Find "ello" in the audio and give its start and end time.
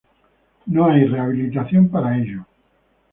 2.17-2.43